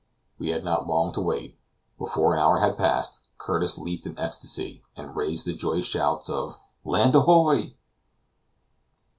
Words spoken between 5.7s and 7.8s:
shout of "Land ahoy!"